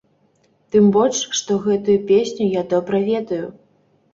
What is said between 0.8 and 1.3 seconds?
больш,